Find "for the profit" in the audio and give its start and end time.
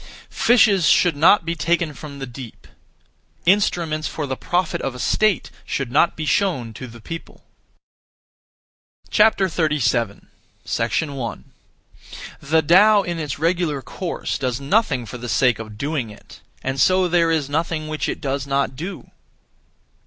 4.07-4.81